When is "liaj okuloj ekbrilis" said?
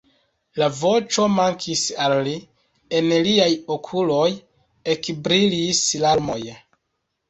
3.29-5.89